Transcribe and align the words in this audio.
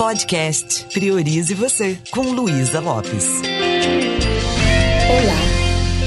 Podcast 0.00 0.86
Priorize 0.94 1.52
Você, 1.52 1.98
com 2.10 2.22
Luísa 2.22 2.80
Lopes. 2.80 3.42
Olá, 5.10 5.40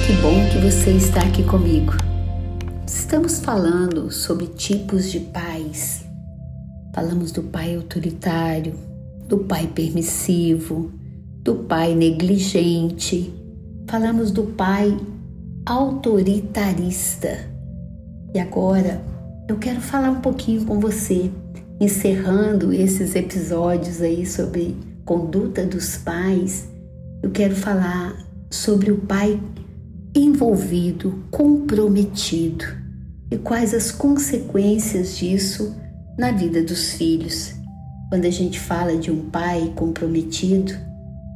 que 0.08 0.14
bom 0.14 0.50
que 0.50 0.58
você 0.58 0.94
está 0.94 1.22
aqui 1.22 1.44
comigo. 1.44 1.94
Estamos 2.88 3.40
falando 3.40 4.10
sobre 4.10 4.48
tipos 4.48 5.12
de 5.12 5.20
pais. 5.20 6.04
Falamos 6.92 7.32
do 7.32 7.44
pai 7.44 7.76
autoritário, 7.76 8.74
do 9.30 9.38
pai 9.38 9.68
permissivo, 9.68 10.92
do 11.44 11.58
pai 11.58 11.94
negligente. 11.94 13.32
Falamos 13.88 14.32
do 14.32 14.42
pai 14.42 14.98
autoritarista. 15.68 17.48
E 18.34 18.40
agora 18.40 19.06
eu 19.48 19.60
quero 19.60 19.80
falar 19.80 20.10
um 20.10 20.20
pouquinho 20.20 20.66
com 20.66 20.80
você 20.80 21.32
encerrando 21.84 22.72
esses 22.72 23.14
episódios 23.14 24.02
aí 24.02 24.26
sobre 24.26 24.76
conduta 25.04 25.66
dos 25.66 25.98
pais, 25.98 26.70
eu 27.22 27.30
quero 27.30 27.56
falar 27.56 28.16
sobre 28.50 28.92
o 28.92 28.98
pai 29.00 29.42
envolvido, 30.16 31.24
comprometido 31.30 32.66
e 33.30 33.38
quais 33.38 33.74
as 33.74 33.92
consequências 33.92 35.18
disso 35.18 35.76
na 36.18 36.32
vida 36.32 36.64
dos 36.64 36.94
filhos. 36.94 37.54
Quando 38.10 38.26
a 38.26 38.30
gente 38.30 38.60
fala 38.60 38.96
de 38.96 39.12
um 39.12 39.30
pai 39.30 39.74
comprometido, 39.76 40.74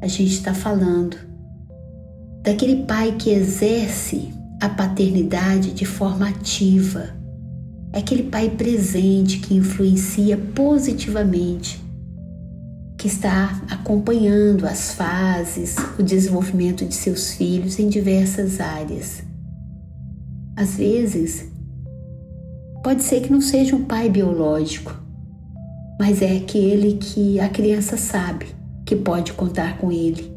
a 0.01 0.07
gente 0.07 0.33
está 0.33 0.53
falando 0.53 1.17
daquele 2.43 2.83
pai 2.83 3.15
que 3.17 3.31
exerce 3.31 4.31
a 4.61 4.69
paternidade 4.69 5.73
de 5.73 5.85
forma 5.85 6.29
ativa, 6.29 7.16
é 7.97 7.99
aquele 7.99 8.21
pai 8.21 8.47
presente 8.47 9.39
que 9.39 9.55
influencia 9.55 10.37
positivamente, 10.37 11.83
que 12.95 13.07
está 13.07 13.59
acompanhando 13.71 14.67
as 14.67 14.93
fases, 14.93 15.75
o 15.97 16.03
desenvolvimento 16.03 16.85
de 16.85 16.93
seus 16.93 17.33
filhos 17.33 17.79
em 17.79 17.89
diversas 17.89 18.59
áreas. 18.59 19.23
Às 20.55 20.77
vezes, 20.77 21.47
pode 22.83 23.01
ser 23.01 23.21
que 23.21 23.31
não 23.31 23.41
seja 23.41 23.75
um 23.75 23.83
pai 23.83 24.11
biológico, 24.11 24.95
mas 25.99 26.21
é 26.21 26.37
aquele 26.37 26.97
que 26.97 27.39
a 27.39 27.49
criança 27.49 27.97
sabe 27.97 28.45
que 28.85 28.95
pode 28.95 29.33
contar 29.33 29.79
com 29.79 29.91
ele. 29.91 30.31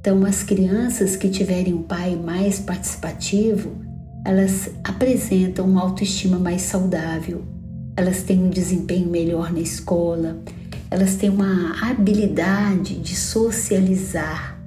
Então, 0.00 0.22
as 0.26 0.42
crianças 0.42 1.16
que 1.16 1.30
tiverem 1.30 1.72
um 1.72 1.82
pai 1.82 2.14
mais 2.14 2.58
participativo 2.58 3.83
elas 4.24 4.70
apresentam 4.82 5.66
uma 5.66 5.82
autoestima 5.82 6.38
mais 6.38 6.62
saudável, 6.62 7.42
elas 7.96 8.22
têm 8.22 8.42
um 8.42 8.48
desempenho 8.48 9.08
melhor 9.08 9.52
na 9.52 9.60
escola, 9.60 10.38
elas 10.90 11.16
têm 11.16 11.28
uma 11.28 11.74
habilidade 11.90 12.98
de 12.98 13.14
socializar. 13.14 14.58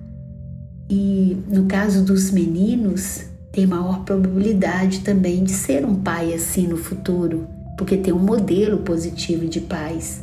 E 0.90 1.38
no 1.50 1.66
caso 1.66 2.06
dos 2.06 2.32
meninos, 2.32 3.24
tem 3.52 3.66
maior 3.66 4.04
probabilidade 4.04 5.00
também 5.00 5.44
de 5.44 5.52
ser 5.52 5.84
um 5.84 5.96
pai 5.96 6.34
assim 6.34 6.68
no 6.68 6.78
futuro, 6.78 7.48
porque 7.78 7.98
tem 7.98 8.14
um 8.14 8.20
modelo 8.20 8.78
positivo 8.80 9.48
de 9.48 9.62
pais. 9.62 10.22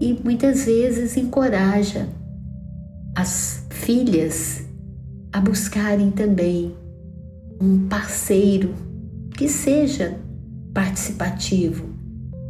E 0.00 0.16
muitas 0.24 0.64
vezes 0.64 1.16
encoraja 1.16 2.08
as 3.14 3.64
filhas 3.70 4.62
a 5.32 5.40
buscarem 5.40 6.10
também 6.10 6.74
um 7.60 7.88
parceiro 7.88 8.74
que 9.36 9.48
seja 9.48 10.18
participativo, 10.74 11.86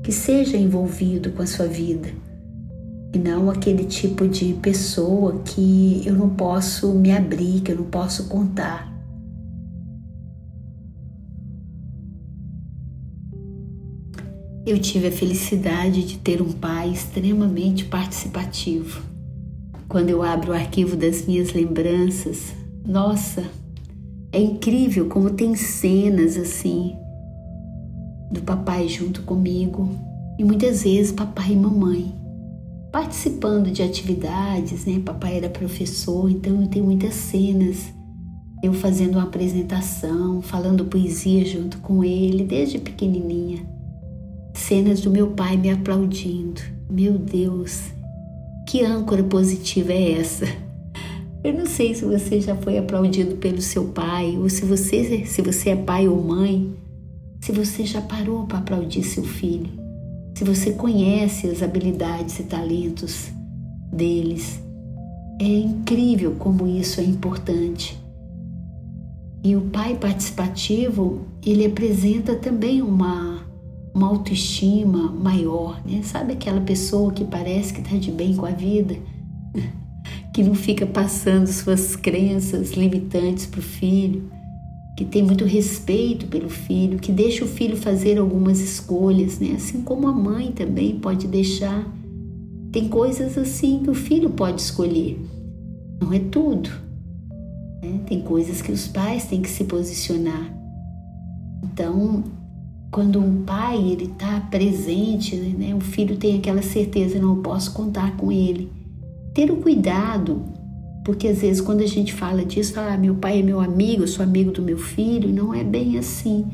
que 0.02 0.12
seja 0.12 0.56
envolvido 0.56 1.30
com 1.32 1.42
a 1.42 1.46
sua 1.46 1.66
vida 1.66 2.08
e 3.14 3.18
não 3.18 3.50
aquele 3.50 3.84
tipo 3.84 4.26
de 4.26 4.54
pessoa 4.54 5.40
que 5.44 6.02
eu 6.06 6.14
não 6.14 6.30
posso 6.30 6.92
me 6.94 7.12
abrir, 7.12 7.60
que 7.60 7.72
eu 7.72 7.76
não 7.76 7.84
posso 7.84 8.28
contar. 8.28 8.90
Eu 14.64 14.78
tive 14.78 15.08
a 15.08 15.12
felicidade 15.12 16.06
de 16.06 16.18
ter 16.18 16.40
um 16.40 16.52
pai 16.52 16.90
extremamente 16.90 17.84
participativo. 17.84 19.02
Quando 19.88 20.08
eu 20.08 20.22
abro 20.22 20.52
o 20.52 20.54
arquivo 20.54 20.96
das 20.96 21.26
minhas 21.26 21.52
lembranças, 21.52 22.54
nossa, 22.86 23.44
é 24.32 24.40
incrível 24.40 25.08
como 25.08 25.30
tem 25.30 25.54
cenas 25.54 26.36
assim 26.36 26.96
do 28.30 28.40
papai 28.42 28.88
junto 28.88 29.22
comigo 29.22 29.90
e 30.38 30.44
muitas 30.44 30.82
vezes 30.82 31.12
papai 31.12 31.52
e 31.52 31.56
mamãe 31.56 32.22
participando 32.90 33.70
de 33.70 33.82
atividades, 33.82 34.84
né? 34.84 35.00
Papai 35.02 35.38
era 35.38 35.48
professor, 35.48 36.30
então 36.30 36.60
eu 36.60 36.68
tenho 36.68 36.84
muitas 36.84 37.14
cenas 37.14 37.92
eu 38.62 38.72
fazendo 38.72 39.14
uma 39.16 39.24
apresentação, 39.24 40.40
falando 40.40 40.84
poesia 40.84 41.44
junto 41.44 41.78
com 41.78 42.04
ele 42.04 42.44
desde 42.44 42.78
pequenininha. 42.78 43.66
Cenas 44.54 45.00
do 45.00 45.10
meu 45.10 45.32
pai 45.32 45.56
me 45.56 45.68
aplaudindo. 45.68 46.60
Meu 46.88 47.18
Deus, 47.18 47.80
que 48.68 48.84
âncora 48.84 49.24
positiva 49.24 49.92
é 49.92 50.12
essa? 50.12 50.46
Eu 51.44 51.52
não 51.54 51.66
sei 51.66 51.92
se 51.94 52.04
você 52.04 52.40
já 52.40 52.54
foi 52.54 52.78
aplaudido 52.78 53.36
pelo 53.36 53.60
seu 53.60 53.86
pai, 53.88 54.36
ou 54.38 54.48
se 54.48 54.64
você, 54.64 55.24
se 55.26 55.42
você 55.42 55.70
é 55.70 55.76
pai 55.76 56.06
ou 56.06 56.22
mãe, 56.22 56.72
se 57.40 57.50
você 57.50 57.84
já 57.84 58.00
parou 58.00 58.46
para 58.46 58.58
aplaudir 58.58 59.02
seu 59.02 59.24
filho, 59.24 59.68
se 60.36 60.44
você 60.44 60.72
conhece 60.72 61.48
as 61.48 61.60
habilidades 61.60 62.38
e 62.38 62.44
talentos 62.44 63.32
deles. 63.92 64.62
É 65.40 65.44
incrível 65.44 66.36
como 66.38 66.66
isso 66.66 67.00
é 67.00 67.04
importante. 67.04 67.98
E 69.42 69.56
o 69.56 69.62
pai 69.62 69.96
participativo, 69.96 71.22
ele 71.44 71.66
apresenta 71.66 72.36
também 72.36 72.80
uma, 72.80 73.44
uma 73.92 74.06
autoestima 74.06 75.10
maior, 75.10 75.82
né? 75.84 76.00
Sabe 76.04 76.34
aquela 76.34 76.60
pessoa 76.60 77.12
que 77.12 77.24
parece 77.24 77.74
que 77.74 77.80
está 77.80 77.96
de 77.96 78.12
bem 78.12 78.36
com 78.36 78.46
a 78.46 78.50
vida? 78.50 78.96
Que 80.32 80.42
não 80.42 80.54
fica 80.54 80.86
passando 80.86 81.46
suas 81.46 81.94
crenças 81.94 82.72
limitantes 82.72 83.44
para 83.44 83.60
o 83.60 83.62
filho, 83.62 84.30
que 84.96 85.04
tem 85.04 85.22
muito 85.22 85.44
respeito 85.44 86.26
pelo 86.26 86.48
filho, 86.48 86.98
que 86.98 87.12
deixa 87.12 87.44
o 87.44 87.48
filho 87.48 87.76
fazer 87.76 88.18
algumas 88.18 88.60
escolhas, 88.60 89.38
né? 89.38 89.52
Assim 89.56 89.82
como 89.82 90.08
a 90.08 90.12
mãe 90.12 90.50
também 90.50 90.98
pode 90.98 91.26
deixar. 91.26 91.86
Tem 92.70 92.88
coisas 92.88 93.36
assim 93.36 93.80
que 93.82 93.90
o 93.90 93.94
filho 93.94 94.30
pode 94.30 94.62
escolher. 94.62 95.20
Não 96.00 96.12
é 96.12 96.18
tudo. 96.18 96.70
Né? 97.82 98.00
Tem 98.06 98.22
coisas 98.22 98.62
que 98.62 98.72
os 98.72 98.88
pais 98.88 99.26
têm 99.26 99.42
que 99.42 99.50
se 99.50 99.64
posicionar. 99.64 100.50
Então, 101.62 102.24
quando 102.90 103.18
um 103.18 103.42
pai 103.42 103.78
ele 103.78 104.04
está 104.04 104.40
presente, 104.50 105.36
né? 105.36 105.74
O 105.74 105.80
filho 105.80 106.16
tem 106.16 106.38
aquela 106.38 106.62
certeza, 106.62 107.20
não 107.20 107.42
posso 107.42 107.72
contar 107.72 108.16
com 108.16 108.32
ele 108.32 108.81
ter 109.34 109.50
o 109.50 109.56
cuidado, 109.56 110.42
porque 111.04 111.28
às 111.28 111.40
vezes 111.40 111.60
quando 111.60 111.80
a 111.80 111.86
gente 111.86 112.12
fala 112.12 112.44
disso, 112.44 112.78
ah, 112.78 112.96
meu 112.96 113.14
pai 113.14 113.40
é 113.40 113.42
meu 113.42 113.60
amigo, 113.60 114.02
eu 114.02 114.08
sou 114.08 114.22
amigo 114.22 114.52
do 114.52 114.62
meu 114.62 114.78
filho, 114.78 115.32
não 115.32 115.54
é 115.54 115.64
bem 115.64 115.98
assim. 115.98 116.46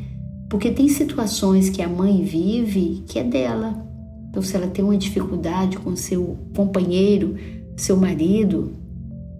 Porque 0.48 0.70
tem 0.70 0.88
situações 0.88 1.68
que 1.68 1.82
a 1.82 1.88
mãe 1.88 2.22
vive 2.22 3.02
que 3.06 3.18
é 3.18 3.24
dela. 3.24 3.84
Então, 4.30 4.42
se 4.42 4.56
ela 4.56 4.66
tem 4.66 4.84
uma 4.84 4.96
dificuldade 4.96 5.76
com 5.78 5.94
seu 5.94 6.38
companheiro, 6.54 7.36
seu 7.76 7.96
marido, 7.96 8.72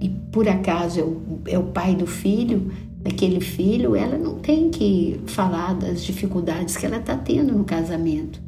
e 0.01 0.09
por 0.09 0.49
acaso 0.49 1.01
é 1.01 1.03
o, 1.03 1.23
é 1.47 1.59
o 1.59 1.65
pai 1.65 1.95
do 1.95 2.07
filho, 2.07 2.71
daquele 3.01 3.41
filho, 3.41 3.97
ela 3.97 4.19
não 4.19 4.39
tem 4.39 4.71
que 4.71 5.21
falar 5.27 5.75
das 5.75 6.03
dificuldades 6.03 6.77
que 6.77 6.85
ela 6.85 6.99
está 6.99 7.17
tendo 7.17 7.57
no 7.57 7.65
casamento. 7.65 8.41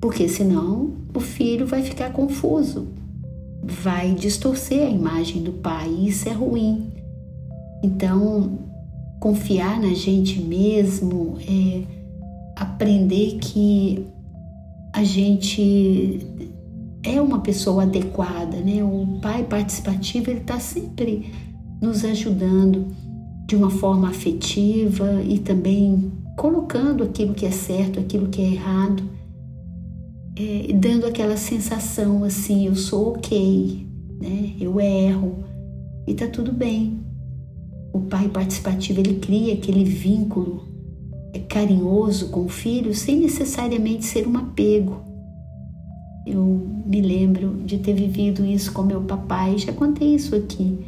Porque 0.00 0.28
senão 0.28 0.94
o 1.14 1.20
filho 1.20 1.66
vai 1.66 1.82
ficar 1.82 2.10
confuso 2.12 2.88
vai 3.66 4.14
distorcer 4.14 4.86
a 4.86 4.90
imagem 4.90 5.42
do 5.42 5.52
pai 5.52 5.88
e 5.88 6.08
isso 6.08 6.28
é 6.28 6.32
ruim. 6.32 6.92
Então, 7.82 8.58
confiar 9.20 9.80
na 9.80 9.94
gente 9.94 10.40
mesmo 10.40 11.36
é 11.46 11.82
aprender 12.56 13.38
que 13.38 14.06
a 14.92 15.02
gente 15.02 16.20
é 17.02 17.20
uma 17.20 17.40
pessoa 17.40 17.82
adequada, 17.82 18.58
né? 18.58 18.82
O 18.82 19.18
pai 19.20 19.44
participativo 19.44 20.30
ele 20.30 20.40
está 20.40 20.58
sempre 20.58 21.30
nos 21.80 22.04
ajudando 22.04 22.86
de 23.46 23.56
uma 23.56 23.70
forma 23.70 24.08
afetiva 24.08 25.22
e 25.22 25.38
também 25.38 26.12
colocando 26.36 27.04
aquilo 27.04 27.34
que 27.34 27.44
é 27.44 27.50
certo, 27.50 28.00
aquilo 28.00 28.28
que 28.28 28.40
é 28.40 28.52
errado 28.52 29.13
é, 30.36 30.72
dando 30.72 31.06
aquela 31.06 31.36
sensação 31.36 32.24
assim, 32.24 32.66
eu 32.66 32.74
sou 32.74 33.10
ok, 33.14 33.86
né? 34.20 34.54
Eu 34.60 34.80
erro 34.80 35.44
e 36.06 36.14
tá 36.14 36.26
tudo 36.26 36.52
bem. 36.52 37.00
O 37.92 38.00
pai 38.00 38.28
participativo 38.28 39.00
ele 39.00 39.14
cria 39.20 39.54
aquele 39.54 39.84
vínculo 39.84 40.66
é, 41.32 41.38
carinhoso 41.38 42.30
com 42.30 42.44
o 42.44 42.48
filho 42.48 42.92
sem 42.94 43.20
necessariamente 43.20 44.04
ser 44.04 44.26
um 44.26 44.36
apego. 44.36 45.02
Eu 46.26 46.66
me 46.86 47.00
lembro 47.00 47.62
de 47.64 47.78
ter 47.78 47.94
vivido 47.94 48.44
isso 48.44 48.72
com 48.72 48.82
meu 48.82 49.02
papai, 49.02 49.58
já 49.58 49.72
contei 49.72 50.14
isso 50.14 50.34
aqui. 50.34 50.78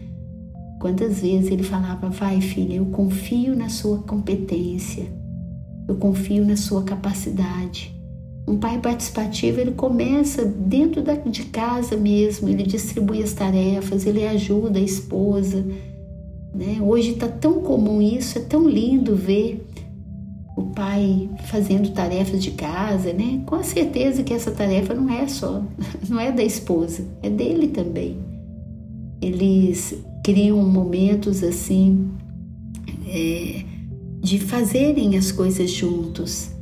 Quantas 0.81 1.21
vezes 1.21 1.51
ele 1.51 1.63
falava: 1.63 2.09
Vai, 2.09 2.41
filha, 2.41 2.75
eu 2.75 2.87
confio 2.87 3.55
na 3.55 3.69
sua 3.69 3.99
competência, 3.99 5.07
eu 5.87 5.95
confio 5.97 6.45
na 6.45 6.57
sua 6.57 6.83
capacidade. 6.83 7.96
Um 8.47 8.59
pai 8.59 8.79
participativo, 8.79 9.61
ele 9.61 9.73
começa 9.73 10.45
dentro 10.45 11.03
da, 11.03 11.15
de 11.15 11.45
casa 11.47 11.97
mesmo, 11.97 12.49
ele 12.49 12.63
distribui 12.63 13.23
as 13.23 13.33
tarefas, 13.33 14.07
ele 14.07 14.25
ajuda 14.25 14.79
a 14.79 14.83
esposa. 14.83 15.65
Né? 16.55 16.79
Hoje 16.81 17.13
está 17.13 17.27
tão 17.27 17.61
comum 17.61 18.01
isso, 18.01 18.39
é 18.39 18.41
tão 18.43 18.69
lindo 18.69 19.17
ver 19.17 19.67
o 20.57 20.63
pai 20.63 21.29
fazendo 21.47 21.91
tarefas 21.91 22.43
de 22.43 22.53
casa, 22.53 23.13
né? 23.13 23.43
Com 23.45 23.57
a 23.57 23.63
certeza 23.63 24.23
que 24.23 24.33
essa 24.33 24.51
tarefa 24.51 24.95
não 24.95 25.13
é 25.13 25.29
só, 25.29 25.63
não 26.09 26.19
é 26.19 26.33
da 26.33 26.43
esposa, 26.43 27.05
é 27.23 27.29
dele 27.29 27.69
também. 27.69 28.17
Eles 29.21 29.95
criam 30.25 30.63
momentos 30.63 31.43
assim 31.43 32.11
é, 33.07 33.65
de 34.21 34.39
fazerem 34.39 35.17
as 35.17 35.31
coisas 35.31 35.71
juntos. 35.71 36.56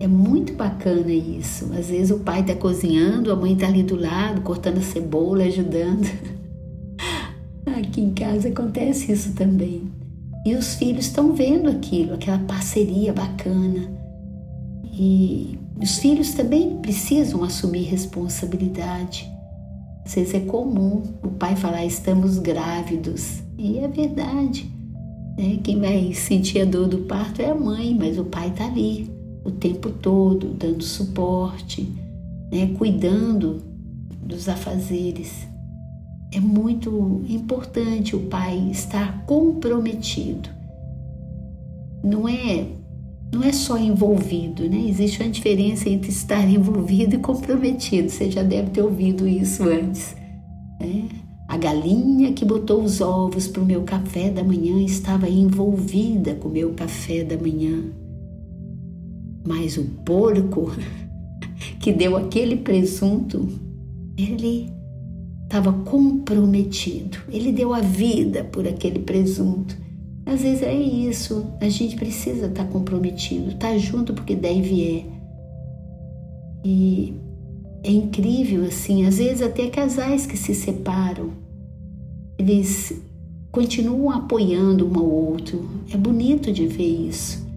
É 0.00 0.06
muito 0.06 0.52
bacana 0.52 1.10
isso. 1.10 1.72
Às 1.72 1.88
vezes 1.88 2.10
o 2.10 2.20
pai 2.20 2.40
está 2.40 2.54
cozinhando, 2.54 3.32
a 3.32 3.36
mãe 3.36 3.54
está 3.54 3.66
ali 3.66 3.82
do 3.82 3.96
lado, 3.96 4.42
cortando 4.42 4.78
a 4.78 4.82
cebola, 4.82 5.42
ajudando. 5.44 6.06
Aqui 7.66 8.00
em 8.00 8.14
casa 8.14 8.48
acontece 8.48 9.10
isso 9.10 9.34
também. 9.34 9.90
E 10.46 10.54
os 10.54 10.76
filhos 10.76 11.06
estão 11.06 11.32
vendo 11.32 11.68
aquilo, 11.68 12.14
aquela 12.14 12.38
parceria 12.38 13.12
bacana. 13.12 13.90
E 14.84 15.58
os 15.80 15.98
filhos 15.98 16.32
também 16.32 16.76
precisam 16.76 17.42
assumir 17.42 17.82
responsabilidade. 17.82 19.28
Às 20.06 20.14
vezes 20.14 20.34
é 20.34 20.40
comum 20.40 21.02
o 21.24 21.28
pai 21.28 21.56
falar 21.56 21.84
estamos 21.84 22.38
grávidos. 22.38 23.42
E 23.58 23.78
é 23.78 23.88
verdade. 23.88 24.70
Né? 25.36 25.58
Quem 25.62 25.80
vai 25.80 26.14
sentir 26.14 26.60
a 26.60 26.64
dor 26.64 26.86
do 26.86 26.98
parto 26.98 27.42
é 27.42 27.50
a 27.50 27.54
mãe, 27.54 27.96
mas 27.98 28.16
o 28.16 28.24
pai 28.24 28.48
está 28.48 28.64
ali 28.64 29.17
o 29.48 29.52
tempo 29.52 29.90
todo, 29.90 30.48
dando 30.48 30.82
suporte, 30.82 31.90
né? 32.52 32.74
cuidando 32.78 33.62
dos 34.22 34.48
afazeres. 34.48 35.46
É 36.32 36.38
muito 36.38 37.22
importante 37.28 38.14
o 38.14 38.20
pai 38.20 38.68
estar 38.70 39.24
comprometido. 39.24 40.50
Não 42.04 42.28
é 42.28 42.66
não 43.32 43.42
é 43.42 43.52
só 43.52 43.76
envolvido, 43.76 44.66
né? 44.68 44.86
Existe 44.88 45.22
uma 45.22 45.30
diferença 45.30 45.88
entre 45.88 46.10
estar 46.10 46.48
envolvido 46.48 47.16
e 47.16 47.18
comprometido. 47.18 48.08
Você 48.08 48.30
já 48.30 48.42
deve 48.42 48.70
ter 48.70 48.80
ouvido 48.80 49.28
isso 49.28 49.64
antes. 49.64 50.16
Né? 50.80 51.04
A 51.46 51.58
galinha 51.58 52.32
que 52.32 52.44
botou 52.44 52.82
os 52.82 53.02
ovos 53.02 53.46
para 53.46 53.62
o 53.62 53.66
meu 53.66 53.82
café 53.82 54.30
da 54.30 54.42
manhã 54.42 54.80
estava 54.82 55.28
envolvida 55.28 56.34
com 56.36 56.48
o 56.48 56.52
meu 56.52 56.72
café 56.72 57.22
da 57.22 57.36
manhã. 57.36 57.84
Mas 59.46 59.76
o 59.76 59.84
porco 60.04 60.72
que 61.80 61.92
deu 61.92 62.16
aquele 62.16 62.56
presunto, 62.56 63.48
ele 64.16 64.70
estava 65.44 65.72
comprometido, 65.72 67.18
ele 67.30 67.52
deu 67.52 67.72
a 67.72 67.80
vida 67.80 68.44
por 68.44 68.66
aquele 68.68 68.98
presunto. 68.98 69.76
Às 70.26 70.42
vezes 70.42 70.62
é 70.62 70.74
isso, 70.74 71.46
a 71.58 71.68
gente 71.70 71.96
precisa 71.96 72.46
estar 72.46 72.64
tá 72.64 72.70
comprometido, 72.70 73.48
estar 73.48 73.70
tá 73.70 73.78
junto 73.78 74.12
porque 74.12 74.36
deve 74.36 74.98
é. 74.98 75.06
E 76.62 77.14
é 77.82 77.90
incrível 77.90 78.64
assim, 78.64 79.06
às 79.06 79.16
vezes 79.16 79.40
até 79.40 79.68
casais 79.68 80.26
que 80.26 80.36
se 80.36 80.54
separam, 80.54 81.30
eles 82.38 82.92
continuam 83.50 84.10
apoiando 84.10 84.86
um 84.86 84.98
ao 84.98 85.10
outro. 85.10 85.64
É 85.90 85.96
bonito 85.96 86.52
de 86.52 86.66
ver 86.66 87.08
isso. 87.08 87.47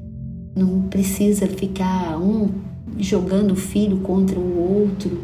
Não 0.55 0.83
precisa 0.83 1.47
ficar 1.47 2.17
um 2.17 2.49
jogando 2.97 3.51
o 3.51 3.55
filho 3.55 3.99
contra 3.99 4.39
o 4.39 4.57
outro 4.57 5.19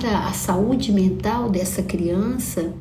para 0.00 0.28
a 0.28 0.32
saúde 0.32 0.92
mental 0.92 1.50
dessa 1.50 1.82
criança, 1.82 2.72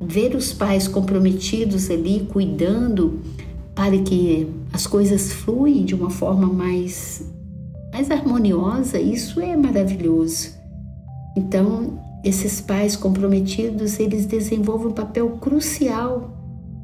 ver 0.00 0.34
os 0.34 0.52
pais 0.52 0.88
comprometidos 0.88 1.88
ali, 1.90 2.26
cuidando 2.28 3.20
para 3.72 3.96
que 3.98 4.48
as 4.72 4.84
coisas 4.84 5.32
fluem 5.32 5.84
de 5.84 5.94
uma 5.94 6.10
forma 6.10 6.48
mais, 6.48 7.24
mais 7.92 8.10
harmoniosa, 8.10 8.98
isso 8.98 9.40
é 9.40 9.56
maravilhoso. 9.56 10.50
Então, 11.36 11.98
esses 12.24 12.60
pais 12.60 12.96
comprometidos, 12.96 14.00
eles 14.00 14.26
desenvolvem 14.26 14.88
um 14.88 14.92
papel 14.92 15.30
crucial 15.40 16.30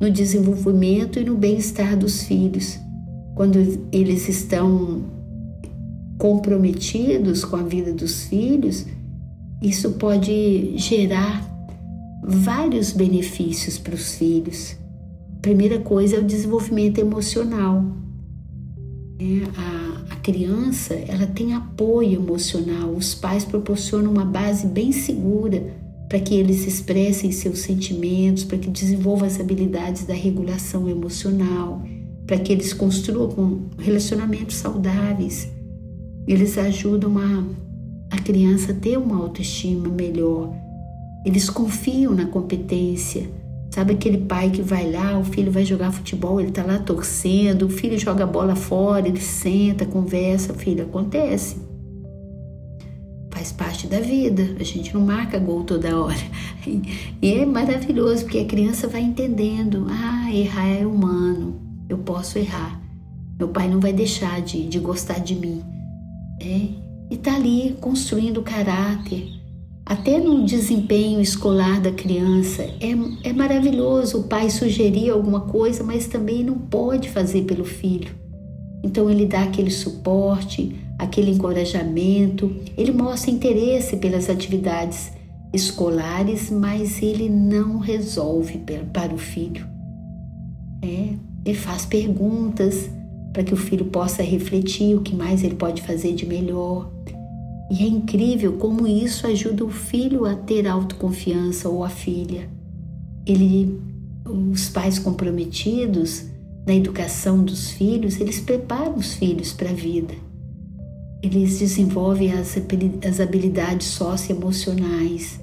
no 0.00 0.10
desenvolvimento 0.10 1.18
e 1.18 1.24
no 1.24 1.36
bem-estar 1.36 1.96
dos 1.96 2.22
filhos. 2.22 2.78
Quando 3.34 3.58
eles 3.92 4.28
estão 4.28 5.02
comprometidos 6.18 7.44
com 7.44 7.56
a 7.56 7.62
vida 7.62 7.92
dos 7.92 8.24
filhos, 8.24 8.86
isso 9.62 9.92
pode 9.92 10.76
gerar 10.76 11.46
vários 12.22 12.92
benefícios 12.92 13.78
para 13.78 13.94
os 13.94 14.14
filhos. 14.14 14.76
A 15.36 15.40
primeira 15.40 15.78
coisa 15.78 16.16
é 16.16 16.18
o 16.18 16.24
desenvolvimento 16.24 16.98
emocional. 16.98 17.84
É, 19.20 19.44
a, 19.56 20.14
a 20.14 20.16
criança 20.16 20.94
ela 20.94 21.26
tem 21.26 21.54
apoio 21.54 22.20
emocional, 22.20 22.90
os 22.90 23.14
pais 23.14 23.44
proporcionam 23.44 24.12
uma 24.12 24.24
base 24.24 24.66
bem 24.66 24.92
segura 24.92 25.87
para 26.08 26.20
que 26.20 26.34
eles 26.34 26.66
expressem 26.66 27.30
seus 27.30 27.60
sentimentos, 27.60 28.44
para 28.44 28.58
que 28.58 28.70
desenvolvam 28.70 29.26
as 29.26 29.38
habilidades 29.38 30.04
da 30.04 30.14
regulação 30.14 30.88
emocional, 30.88 31.82
para 32.26 32.38
que 32.38 32.52
eles 32.52 32.72
construam 32.72 33.62
relacionamentos 33.78 34.56
saudáveis. 34.56 35.48
Eles 36.26 36.56
ajudam 36.58 37.18
a 37.18 37.68
a 38.10 38.18
criança 38.18 38.72
ter 38.72 38.96
uma 38.96 39.18
autoestima 39.18 39.88
melhor. 39.88 40.52
Eles 41.24 41.50
confiam 41.50 42.14
na 42.14 42.26
competência. 42.26 43.28
Sabe 43.70 43.92
aquele 43.92 44.18
pai 44.18 44.50
que 44.50 44.62
vai 44.62 44.90
lá, 44.90 45.18
o 45.18 45.24
filho 45.24 45.52
vai 45.52 45.64
jogar 45.64 45.92
futebol, 45.92 46.40
ele 46.40 46.50
tá 46.50 46.64
lá 46.64 46.78
torcendo, 46.78 47.66
o 47.66 47.68
filho 47.68 47.98
joga 47.98 48.24
a 48.24 48.26
bola 48.26 48.56
fora, 48.56 49.06
ele 49.06 49.20
senta, 49.20 49.84
conversa, 49.84 50.54
filho, 50.54 50.84
acontece. 50.84 51.56
Faz 53.48 53.52
parte 53.52 53.86
da 53.86 54.00
vida, 54.00 54.56
a 54.60 54.64
gente 54.64 54.92
não 54.92 55.00
marca 55.00 55.38
gol 55.38 55.64
toda 55.64 55.98
hora. 55.98 56.16
E 57.22 57.32
é 57.32 57.46
maravilhoso, 57.46 58.24
porque 58.24 58.40
a 58.40 58.44
criança 58.44 58.86
vai 58.86 59.00
entendendo: 59.00 59.86
ah, 59.88 60.30
errar 60.30 60.68
é 60.68 60.86
humano, 60.86 61.56
eu 61.88 61.96
posso 61.98 62.38
errar. 62.38 62.78
Meu 63.38 63.48
pai 63.48 63.68
não 63.68 63.80
vai 63.80 63.92
deixar 63.92 64.42
de, 64.42 64.66
de 64.66 64.78
gostar 64.78 65.20
de 65.20 65.34
mim. 65.34 65.62
É, 66.40 66.44
e 67.10 67.14
está 67.14 67.36
ali 67.36 67.76
construindo 67.80 68.42
caráter. 68.42 69.28
Até 69.86 70.18
no 70.18 70.44
desempenho 70.44 71.20
escolar 71.20 71.80
da 71.80 71.90
criança, 71.90 72.62
é, 72.62 72.90
é 73.24 73.32
maravilhoso 73.32 74.20
o 74.20 74.24
pai 74.24 74.50
sugerir 74.50 75.08
alguma 75.10 75.42
coisa, 75.42 75.82
mas 75.82 76.06
também 76.06 76.44
não 76.44 76.58
pode 76.58 77.08
fazer 77.08 77.44
pelo 77.44 77.64
filho. 77.64 78.10
Então 78.84 79.08
ele 79.08 79.24
dá 79.24 79.44
aquele 79.44 79.70
suporte, 79.70 80.76
aquele 80.98 81.30
encorajamento, 81.30 82.54
ele 82.76 82.92
mostra 82.92 83.30
interesse 83.30 83.96
pelas 83.96 84.28
atividades 84.28 85.12
escolares, 85.52 86.50
mas 86.50 87.00
ele 87.00 87.28
não 87.28 87.78
resolve 87.78 88.60
para 88.92 89.14
o 89.14 89.18
filho. 89.18 89.66
É, 90.82 91.14
ele 91.44 91.56
faz 91.56 91.86
perguntas, 91.86 92.90
para 93.32 93.44
que 93.44 93.54
o 93.54 93.56
filho 93.56 93.84
possa 93.86 94.22
refletir 94.22 94.96
o 94.96 95.02
que 95.02 95.14
mais 95.14 95.44
ele 95.44 95.54
pode 95.54 95.82
fazer 95.82 96.14
de 96.14 96.26
melhor. 96.26 96.90
E 97.70 97.84
é 97.84 97.86
incrível 97.86 98.54
como 98.54 98.86
isso 98.86 99.26
ajuda 99.26 99.64
o 99.64 99.70
filho 99.70 100.24
a 100.24 100.34
ter 100.34 100.66
autoconfiança 100.66 101.68
ou 101.68 101.84
a 101.84 101.88
filha. 101.88 102.48
Ele, 103.26 103.78
os 104.24 104.68
pais 104.70 104.98
comprometidos 104.98 106.24
na 106.66 106.74
educação 106.74 107.44
dos 107.44 107.70
filhos, 107.70 108.20
eles 108.20 108.40
preparam 108.40 108.96
os 108.96 109.14
filhos 109.14 109.52
para 109.52 109.70
a 109.70 109.74
vida. 109.74 110.14
Eles 111.22 111.58
desenvolvem 111.58 112.32
as, 112.32 112.56
habilidades 113.20 113.88
socioemocionais. 113.88 115.40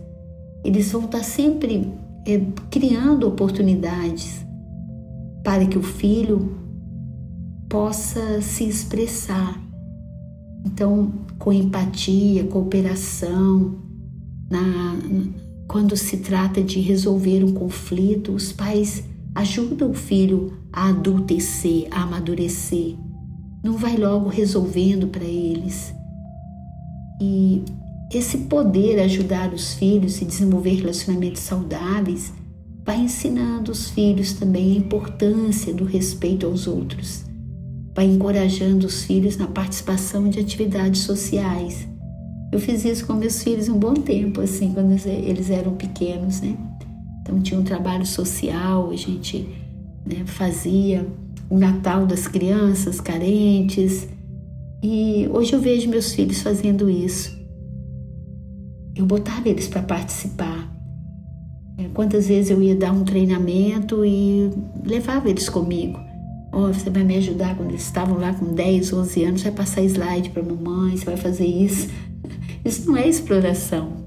Eles 0.63 0.91
vão 0.91 1.05
estar 1.05 1.23
sempre 1.23 1.91
é, 2.25 2.41
criando 2.71 3.27
oportunidades 3.27 4.45
para 5.43 5.65
que 5.65 5.77
o 5.77 5.83
filho 5.83 6.57
possa 7.69 8.41
se 8.41 8.63
expressar. 8.63 9.61
Então, 10.65 11.11
com 11.37 11.53
empatia, 11.53 12.45
cooperação, 12.45 13.75
na, 14.49 14.97
quando 15.67 15.95
se 15.95 16.17
trata 16.17 16.63
de 16.63 16.79
resolver 16.79 17.43
um 17.43 17.53
conflito, 17.53 18.31
os 18.31 18.51
pais 18.51 19.03
ajudam 19.33 19.91
o 19.91 19.93
filho 19.93 20.53
a 20.71 20.89
adultecer, 20.89 21.87
a 21.91 22.03
amadurecer. 22.03 22.95
Não 23.65 23.77
vai 23.77 23.97
logo 23.97 24.29
resolvendo 24.29 25.07
para 25.07 25.23
eles. 25.23 25.91
E 27.19 27.63
esse 28.13 28.37
poder 28.37 28.99
ajudar 28.99 29.51
os 29.51 29.73
filhos 29.73 30.21
a 30.21 30.25
desenvolver 30.25 30.75
relacionamentos 30.75 31.41
saudáveis 31.41 32.31
vai 32.85 32.99
ensinando 32.99 33.71
os 33.71 33.89
filhos 33.89 34.33
também 34.33 34.73
a 34.73 34.77
importância 34.77 35.73
do 35.73 35.83
respeito 35.83 36.45
aos 36.45 36.67
outros, 36.67 37.25
vai 37.95 38.05
encorajando 38.05 38.85
os 38.85 39.03
filhos 39.03 39.35
na 39.35 39.47
participação 39.47 40.29
de 40.29 40.39
atividades 40.39 41.01
sociais. 41.01 41.87
Eu 42.51 42.59
fiz 42.59 42.85
isso 42.85 43.07
com 43.07 43.13
meus 43.13 43.41
filhos 43.41 43.67
um 43.67 43.79
bom 43.79 43.95
tempo, 43.95 44.41
assim, 44.41 44.73
quando 44.73 44.91
eles 45.07 45.49
eram 45.49 45.73
pequenos, 45.73 46.39
né? 46.39 46.55
Então 47.23 47.41
tinha 47.41 47.59
um 47.59 47.63
trabalho 47.63 48.05
social, 48.05 48.91
a 48.91 48.95
gente 48.95 49.49
né, 50.05 50.21
fazia 50.27 51.03
o 51.49 51.57
Natal 51.57 52.05
das 52.05 52.27
crianças 52.27 52.99
carentes. 52.99 54.07
E 54.83 55.27
hoje 55.31 55.53
eu 55.53 55.59
vejo 55.59 55.89
meus 55.89 56.13
filhos 56.13 56.41
fazendo 56.41 56.89
isso. 56.89 57.35
Eu 58.95 59.05
botava 59.05 59.47
eles 59.49 59.67
para 59.67 59.81
participar. 59.81 60.71
É, 61.77 61.89
quantas 61.93 62.27
vezes 62.27 62.51
eu 62.51 62.61
ia 62.61 62.75
dar 62.75 62.91
um 62.91 63.03
treinamento 63.03 64.05
e 64.05 64.49
levava 64.85 65.29
eles 65.29 65.49
comigo. 65.49 65.99
Oh, 66.53 66.67
você 66.67 66.89
vai 66.89 67.03
me 67.03 67.17
ajudar 67.17 67.57
quando 67.57 67.71
eles 67.71 67.83
estavam 67.83 68.17
lá 68.17 68.33
com 68.33 68.53
10, 68.53 68.93
11 68.93 69.23
anos, 69.25 69.43
vai 69.43 69.51
passar 69.51 69.81
slide 69.81 70.29
para 70.29 70.41
mamãe, 70.41 70.95
você 70.95 71.03
vai 71.03 71.17
fazer 71.17 71.45
isso. 71.45 71.89
Isso 72.63 72.89
não 72.89 72.95
é 72.95 73.07
exploração. 73.07 74.05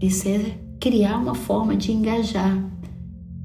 Isso 0.00 0.28
é 0.28 0.54
criar 0.80 1.18
uma 1.18 1.34
forma 1.34 1.76
de 1.76 1.92
engajar. 1.92 2.56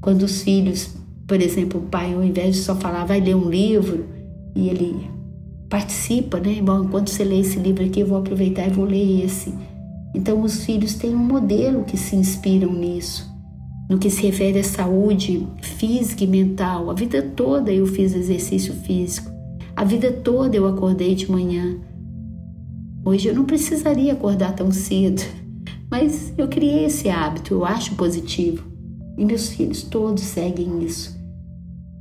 Quando 0.00 0.22
os 0.22 0.42
filhos, 0.42 0.94
por 1.26 1.40
exemplo, 1.40 1.80
o 1.80 1.84
pai, 1.84 2.14
ao 2.14 2.22
invés 2.22 2.56
de 2.56 2.62
só 2.62 2.74
falar, 2.76 3.04
vai 3.04 3.20
ler 3.20 3.34
um 3.34 3.48
livro, 3.48 4.04
e 4.54 4.68
ele 4.68 5.10
participa, 5.68 6.38
né? 6.38 6.60
Bom, 6.62 6.84
enquanto 6.84 7.10
você 7.10 7.24
lê 7.24 7.40
esse 7.40 7.58
livro 7.58 7.84
aqui, 7.84 8.00
eu 8.00 8.06
vou 8.06 8.18
aproveitar 8.18 8.66
e 8.66 8.70
vou 8.70 8.84
ler 8.84 9.24
esse. 9.24 9.52
Então, 10.14 10.42
os 10.42 10.64
filhos 10.64 10.94
têm 10.94 11.14
um 11.14 11.18
modelo 11.18 11.84
que 11.84 11.96
se 11.96 12.14
inspiram 12.14 12.72
nisso. 12.72 13.32
No 13.90 13.98
que 13.98 14.08
se 14.08 14.22
refere 14.22 14.60
à 14.60 14.64
saúde 14.64 15.46
física 15.60 16.24
e 16.24 16.26
mental, 16.26 16.90
a 16.90 16.94
vida 16.94 17.20
toda 17.20 17.72
eu 17.72 17.86
fiz 17.86 18.14
exercício 18.14 18.72
físico. 18.72 19.30
A 19.76 19.84
vida 19.84 20.12
toda 20.12 20.56
eu 20.56 20.66
acordei 20.66 21.14
de 21.14 21.30
manhã. 21.30 21.78
Hoje 23.04 23.28
eu 23.28 23.34
não 23.34 23.44
precisaria 23.44 24.12
acordar 24.12 24.54
tão 24.54 24.70
cedo. 24.70 25.22
Mas 25.90 26.32
eu 26.38 26.48
criei 26.48 26.86
esse 26.86 27.10
hábito, 27.10 27.54
eu 27.54 27.64
acho 27.64 27.94
positivo. 27.94 28.64
E 29.18 29.24
meus 29.24 29.50
filhos 29.50 29.82
todos 29.82 30.22
seguem 30.22 30.82
isso. 30.82 31.13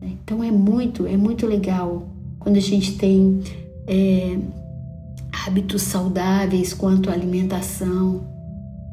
Então 0.05 0.43
é 0.43 0.51
muito, 0.51 1.05
é 1.07 1.17
muito 1.17 1.45
legal 1.47 2.07
quando 2.39 2.57
a 2.57 2.61
gente 2.61 2.97
tem 2.97 3.41
é, 3.87 4.37
hábitos 5.45 5.81
saudáveis 5.81 6.73
quanto 6.73 7.09
à 7.09 7.13
alimentação, 7.13 8.27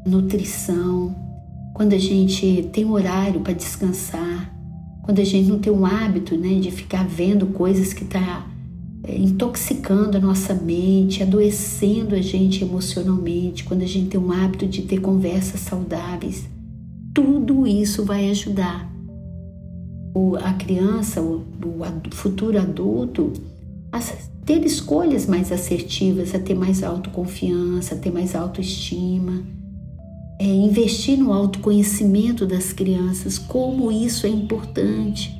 nutrição, 0.05 1.15
quando 1.73 1.93
a 1.93 1.97
gente 1.97 2.69
tem 2.71 2.85
horário 2.85 3.41
para 3.41 3.53
descansar, 3.53 4.53
quando 5.03 5.19
a 5.19 5.23
gente 5.23 5.49
não 5.49 5.59
tem 5.59 5.71
um 5.71 5.85
hábito 5.85 6.37
né, 6.37 6.59
de 6.59 6.71
ficar 6.71 7.07
vendo 7.07 7.47
coisas 7.47 7.93
que 7.93 8.03
está 8.03 8.47
é, 9.03 9.17
intoxicando 9.17 10.17
a 10.17 10.19
nossa 10.19 10.53
mente, 10.53 11.23
adoecendo 11.23 12.15
a 12.15 12.21
gente 12.21 12.63
emocionalmente, 12.63 13.63
quando 13.63 13.81
a 13.81 13.87
gente 13.87 14.09
tem 14.09 14.19
um 14.19 14.31
hábito 14.31 14.67
de 14.67 14.83
ter 14.83 14.99
conversas 14.99 15.61
saudáveis, 15.61 16.47
tudo 17.13 17.65
isso 17.67 18.05
vai 18.05 18.29
ajudar 18.29 18.90
o, 20.13 20.35
a 20.35 20.53
criança, 20.53 21.21
o, 21.21 21.45
o 21.63 22.15
futuro 22.15 22.59
adulto, 22.59 23.31
a 23.91 23.99
ter 24.45 24.65
escolhas 24.65 25.25
mais 25.25 25.51
assertivas, 25.51 26.33
a 26.33 26.39
ter 26.39 26.55
mais 26.55 26.83
autoconfiança, 26.83 27.95
a 27.95 27.97
ter 27.97 28.11
mais 28.11 28.35
autoestima, 28.35 29.43
é, 30.39 30.45
investir 30.45 31.17
no 31.17 31.31
autoconhecimento 31.31 32.45
das 32.45 32.73
crianças, 32.73 33.37
como 33.37 33.91
isso 33.91 34.25
é 34.25 34.29
importante. 34.29 35.39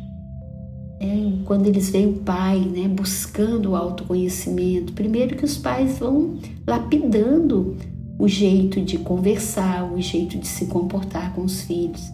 É, 1.00 1.32
quando 1.46 1.66
eles 1.66 1.90
veem 1.90 2.10
o 2.10 2.14
pai 2.20 2.60
né, 2.60 2.88
buscando 2.88 3.72
o 3.72 3.76
autoconhecimento, 3.76 4.94
primeiro 4.94 5.36
que 5.36 5.44
os 5.44 5.58
pais 5.58 5.98
vão 5.98 6.38
lapidando 6.68 7.76
o 8.20 8.28
jeito 8.28 8.80
de 8.80 9.00
conversar, 9.00 9.92
o 9.92 10.00
jeito 10.00 10.38
de 10.38 10.48
se 10.48 10.68
comportar 10.68 11.34
com 11.34 11.42
os 11.42 11.62
filhos, 11.62 12.14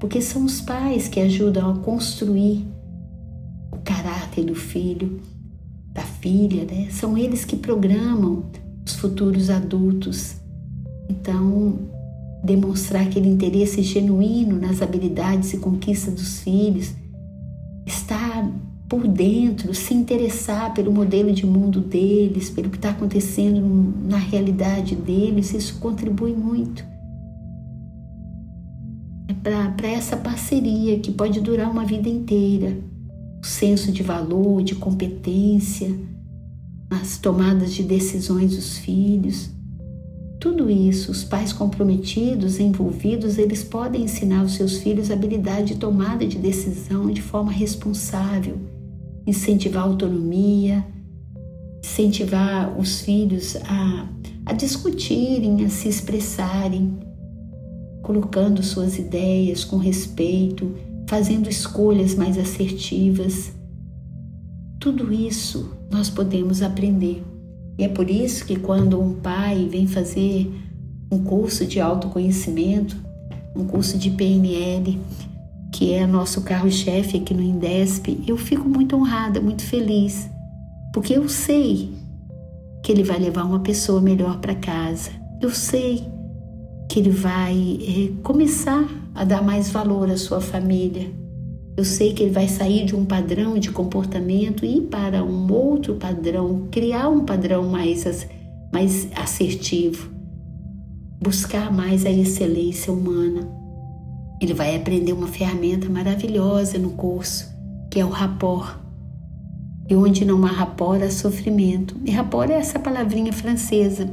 porque 0.00 0.22
são 0.22 0.44
os 0.44 0.62
pais 0.62 1.06
que 1.06 1.20
ajudam 1.20 1.70
a 1.70 1.78
construir 1.78 2.66
o 3.70 3.76
caráter 3.84 4.44
do 4.44 4.54
filho, 4.54 5.20
da 5.92 6.02
filha, 6.02 6.64
né? 6.64 6.88
São 6.90 7.16
eles 7.16 7.44
que 7.44 7.54
programam 7.54 8.44
os 8.84 8.94
futuros 8.94 9.50
adultos. 9.50 10.36
Então, 11.08 11.78
demonstrar 12.42 13.02
aquele 13.02 13.28
interesse 13.28 13.82
genuíno 13.82 14.58
nas 14.58 14.80
habilidades 14.80 15.52
e 15.52 15.58
conquistas 15.58 16.14
dos 16.14 16.40
filhos 16.40 16.94
estar 17.86 18.50
por 18.88 19.06
dentro, 19.06 19.74
se 19.74 19.94
interessar 19.94 20.72
pelo 20.74 20.92
modelo 20.92 21.32
de 21.32 21.46
mundo 21.46 21.80
deles, 21.80 22.50
pelo 22.50 22.70
que 22.70 22.76
está 22.76 22.90
acontecendo 22.90 23.60
na 24.08 24.16
realidade 24.16 24.96
deles, 24.96 25.52
isso 25.52 25.78
contribui 25.78 26.32
muito. 26.32 26.84
Para 29.42 29.88
essa 29.88 30.16
parceria 30.16 30.98
que 30.98 31.10
pode 31.10 31.40
durar 31.40 31.70
uma 31.70 31.84
vida 31.84 32.08
inteira. 32.08 32.76
O 33.42 33.46
senso 33.46 33.90
de 33.90 34.02
valor, 34.02 34.62
de 34.62 34.74
competência, 34.74 35.90
as 36.90 37.16
tomadas 37.16 37.72
de 37.72 37.82
decisões 37.82 38.54
dos 38.54 38.78
filhos. 38.78 39.48
Tudo 40.38 40.70
isso, 40.70 41.10
os 41.10 41.22
pais 41.22 41.52
comprometidos, 41.52 42.58
envolvidos, 42.58 43.38
eles 43.38 43.62
podem 43.62 44.02
ensinar 44.02 44.42
os 44.42 44.54
seus 44.54 44.78
filhos 44.78 45.10
a 45.10 45.14
habilidade 45.14 45.74
de 45.74 45.80
tomada 45.80 46.26
de 46.26 46.38
decisão 46.38 47.10
de 47.10 47.22
forma 47.22 47.52
responsável, 47.52 48.58
incentivar 49.26 49.82
a 49.82 49.86
autonomia, 49.86 50.84
incentivar 51.82 52.78
os 52.78 53.00
filhos 53.00 53.56
a, 53.56 54.08
a 54.46 54.52
discutirem, 54.52 55.64
a 55.64 55.68
se 55.68 55.88
expressarem, 55.88 56.98
colocando 58.02 58.62
suas 58.62 58.98
ideias 58.98 59.64
com 59.64 59.76
respeito, 59.76 60.74
fazendo 61.08 61.48
escolhas 61.48 62.14
mais 62.14 62.38
assertivas. 62.38 63.52
Tudo 64.78 65.12
isso 65.12 65.76
nós 65.90 66.08
podemos 66.08 66.62
aprender. 66.62 67.22
E 67.78 67.84
é 67.84 67.88
por 67.88 68.08
isso 68.08 68.44
que 68.44 68.56
quando 68.56 69.00
um 69.00 69.14
pai 69.14 69.68
vem 69.70 69.86
fazer 69.86 70.50
um 71.10 71.18
curso 71.18 71.66
de 71.66 71.80
autoconhecimento, 71.80 72.96
um 73.56 73.64
curso 73.64 73.98
de 73.98 74.10
PNL, 74.10 74.98
que 75.72 75.92
é 75.92 76.06
nosso 76.06 76.42
carro-chefe 76.42 77.18
aqui 77.18 77.34
no 77.34 77.42
Indesp, 77.42 78.22
eu 78.26 78.36
fico 78.36 78.68
muito 78.68 78.96
honrada, 78.96 79.40
muito 79.40 79.62
feliz, 79.62 80.28
porque 80.92 81.16
eu 81.16 81.28
sei 81.28 81.92
que 82.82 82.92
ele 82.92 83.02
vai 83.02 83.18
levar 83.18 83.44
uma 83.44 83.60
pessoa 83.60 84.00
melhor 84.00 84.38
para 84.40 84.54
casa. 84.54 85.10
Eu 85.40 85.50
sei 85.50 86.04
que 86.90 86.98
ele 86.98 87.10
vai 87.10 87.78
é, 87.80 88.22
começar 88.24 88.84
a 89.14 89.22
dar 89.22 89.44
mais 89.44 89.70
valor 89.70 90.10
à 90.10 90.16
sua 90.16 90.40
família, 90.40 91.08
eu 91.76 91.84
sei 91.84 92.12
que 92.12 92.24
ele 92.24 92.32
vai 92.32 92.48
sair 92.48 92.84
de 92.84 92.96
um 92.96 93.04
padrão 93.04 93.56
de 93.60 93.70
comportamento 93.70 94.66
e 94.66 94.78
ir 94.78 94.80
para 94.82 95.22
um 95.22 95.50
outro 95.52 95.94
padrão, 95.94 96.66
criar 96.68 97.08
um 97.08 97.24
padrão 97.24 97.68
mais, 97.68 98.26
mais 98.72 99.06
assertivo, 99.14 100.10
buscar 101.22 101.72
mais 101.72 102.04
a 102.04 102.10
excelência 102.10 102.92
humana. 102.92 103.48
Ele 104.42 104.52
vai 104.52 104.74
aprender 104.74 105.12
uma 105.12 105.28
ferramenta 105.28 105.88
maravilhosa 105.88 106.76
no 106.76 106.90
curso, 106.90 107.48
que 107.88 108.00
é 108.00 108.04
o 108.04 108.10
rapport. 108.10 108.80
E 109.88 109.94
onde 109.94 110.24
não 110.24 110.44
há 110.44 110.50
rapport, 110.50 111.00
há 111.00 111.10
sofrimento. 111.10 111.96
E 112.04 112.10
rapport 112.10 112.50
é 112.50 112.54
essa 112.54 112.80
palavrinha 112.80 113.32
francesa, 113.32 114.10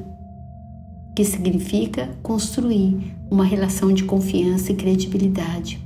que 1.17 1.25
significa 1.25 2.15
construir 2.21 3.15
uma 3.31 3.43
relação 3.43 3.91
de 3.91 4.03
confiança 4.03 4.71
e 4.71 4.75
credibilidade. 4.75 5.83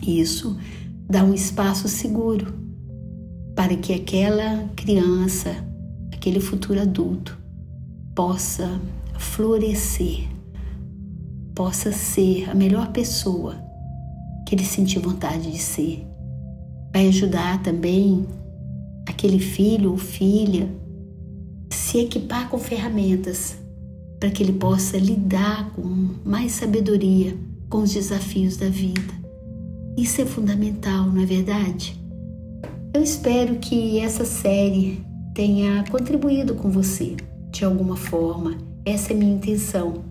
Isso 0.00 0.56
dá 1.10 1.24
um 1.24 1.34
espaço 1.34 1.88
seguro 1.88 2.54
para 3.56 3.76
que 3.76 3.92
aquela 3.92 4.68
criança, 4.76 5.52
aquele 6.12 6.38
futuro 6.38 6.80
adulto, 6.80 7.36
possa 8.14 8.80
florescer, 9.18 10.28
possa 11.52 11.90
ser 11.90 12.48
a 12.48 12.54
melhor 12.54 12.92
pessoa 12.92 13.56
que 14.46 14.54
ele 14.54 14.64
sentir 14.64 15.00
vontade 15.00 15.50
de 15.50 15.58
ser. 15.58 16.06
Vai 16.92 17.08
ajudar 17.08 17.64
também 17.64 18.24
aquele 19.08 19.40
filho 19.40 19.90
ou 19.90 19.98
filha 19.98 20.68
se 21.68 21.98
equipar 21.98 22.48
com 22.48 22.58
ferramentas 22.60 23.65
para 24.18 24.30
que 24.30 24.42
ele 24.42 24.52
possa 24.52 24.96
lidar 24.96 25.70
com 25.74 26.14
mais 26.24 26.52
sabedoria 26.52 27.36
com 27.68 27.78
os 27.78 27.92
desafios 27.92 28.56
da 28.56 28.68
vida. 28.68 29.14
Isso 29.96 30.20
é 30.20 30.26
fundamental, 30.26 31.06
não 31.06 31.22
é 31.22 31.26
verdade? 31.26 31.98
Eu 32.94 33.02
espero 33.02 33.56
que 33.56 33.98
essa 33.98 34.24
série 34.24 35.04
tenha 35.34 35.84
contribuído 35.90 36.54
com 36.54 36.70
você 36.70 37.16
de 37.50 37.64
alguma 37.64 37.96
forma. 37.96 38.56
Essa 38.84 39.12
é 39.12 39.16
minha 39.16 39.34
intenção. 39.34 40.04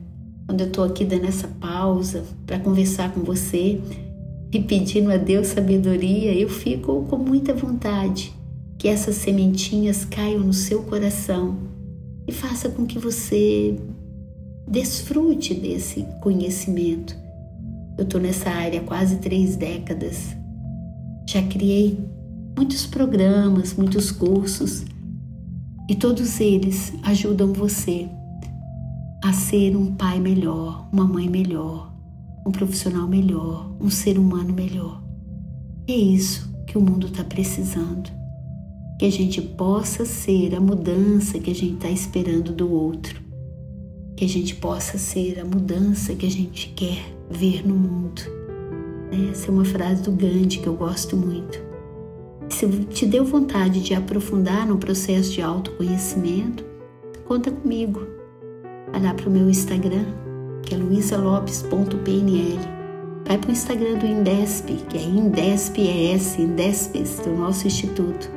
Quando 0.45 0.61
eu 0.61 0.67
estou 0.67 0.83
aqui 0.83 1.03
dando 1.03 1.25
essa 1.25 1.47
pausa 1.47 2.23
para 2.45 2.59
conversar 2.59 3.11
com 3.11 3.21
você 3.21 3.81
e 4.51 4.59
pedindo 4.61 5.11
a 5.11 5.17
Deus 5.17 5.47
sabedoria, 5.47 6.33
eu 6.33 6.49
fico 6.49 7.03
com 7.09 7.17
muita 7.17 7.53
vontade 7.53 8.33
que 8.77 8.87
essas 8.87 9.15
sementinhas 9.15 10.05
caiam 10.05 10.41
no 10.41 10.53
seu 10.53 10.83
coração 10.83 11.57
e 12.27 12.31
faça 12.31 12.69
com 12.69 12.85
que 12.85 12.97
você 12.97 13.77
desfrute 14.67 15.53
desse 15.53 16.05
conhecimento. 16.21 17.15
Eu 17.97 18.03
estou 18.03 18.19
nessa 18.19 18.49
área 18.49 18.81
há 18.81 18.83
quase 18.83 19.17
três 19.17 19.55
décadas. 19.55 20.35
Já 21.27 21.41
criei 21.43 21.97
muitos 22.55 22.85
programas, 22.85 23.73
muitos 23.73 24.11
cursos 24.11 24.85
e 25.89 25.95
todos 25.95 26.39
eles 26.39 26.93
ajudam 27.03 27.53
você 27.53 28.09
a 29.23 29.33
ser 29.33 29.75
um 29.75 29.95
pai 29.95 30.19
melhor, 30.19 30.87
uma 30.91 31.07
mãe 31.07 31.29
melhor, 31.29 31.93
um 32.45 32.51
profissional 32.51 33.07
melhor, 33.07 33.71
um 33.79 33.89
ser 33.89 34.17
humano 34.17 34.53
melhor. 34.53 35.03
E 35.87 35.93
é 35.93 35.97
isso 35.97 36.53
que 36.65 36.77
o 36.77 36.81
mundo 36.81 37.07
está 37.07 37.23
precisando. 37.23 38.09
Que 38.97 39.05
a 39.05 39.11
gente 39.11 39.41
possa 39.41 40.05
ser 40.05 40.55
a 40.55 40.59
mudança 40.59 41.37
que 41.39 41.51
a 41.51 41.55
gente 41.55 41.75
está 41.75 41.89
esperando 41.89 42.53
do 42.53 42.71
outro. 42.71 43.21
Que 44.15 44.25
a 44.25 44.29
gente 44.29 44.55
possa 44.55 44.97
ser 44.97 45.39
a 45.39 45.45
mudança 45.45 46.15
que 46.15 46.25
a 46.25 46.31
gente 46.31 46.69
quer 46.69 47.03
ver 47.29 47.67
no 47.67 47.75
mundo. 47.75 48.21
Essa 49.31 49.47
é 49.47 49.51
uma 49.51 49.65
frase 49.65 50.03
do 50.03 50.11
Gandhi 50.11 50.59
que 50.59 50.67
eu 50.67 50.75
gosto 50.75 51.15
muito. 51.15 51.59
Se 52.49 52.67
te 52.85 53.05
deu 53.05 53.25
vontade 53.25 53.81
de 53.81 53.93
aprofundar 53.93 54.67
no 54.67 54.77
processo 54.77 55.31
de 55.31 55.41
autoconhecimento, 55.41 56.63
conta 57.25 57.51
comigo. 57.51 58.01
Vai 58.91 59.01
lá 59.01 59.13
para 59.13 59.27
o 59.27 59.31
meu 59.31 59.49
Instagram, 59.49 60.05
que 60.63 60.73
é 60.73 60.77
luisalopes.pnl. 60.77 62.59
Vai 63.27 63.37
para 63.37 63.49
o 63.49 63.51
Instagram 63.51 63.97
do 63.97 64.05
Indesp, 64.05 64.69
que 64.89 64.97
é 64.97 65.01
Indesp 65.01 65.79
ES, 65.79 66.37
Indespes, 66.39 67.19
do 67.19 67.31
nosso 67.31 67.65
instituto. 67.67 68.34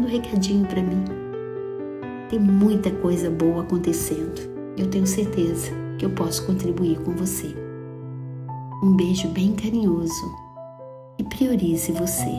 Manda 0.00 0.14
um 0.14 0.16
recadinho 0.16 0.66
para 0.66 0.82
mim. 0.82 1.04
Tem 2.30 2.38
muita 2.38 2.90
coisa 2.90 3.30
boa 3.30 3.62
acontecendo. 3.62 4.40
Eu 4.78 4.88
tenho 4.88 5.06
certeza 5.06 5.70
que 5.98 6.06
eu 6.06 6.10
posso 6.10 6.46
contribuir 6.46 6.98
com 7.00 7.12
você. 7.12 7.54
Um 8.82 8.96
beijo 8.96 9.28
bem 9.28 9.52
carinhoso 9.54 10.34
e 11.18 11.24
priorize 11.24 11.92
você. 11.92 12.30